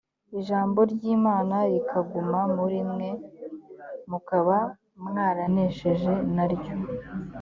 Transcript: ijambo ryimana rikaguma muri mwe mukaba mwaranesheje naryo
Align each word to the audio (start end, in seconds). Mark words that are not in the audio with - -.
ijambo 0.39 0.79
ryimana 0.91 1.55
rikaguma 1.69 2.39
muri 2.55 2.79
mwe 2.91 3.09
mukaba 4.09 4.57
mwaranesheje 5.05 6.13
naryo 6.35 6.75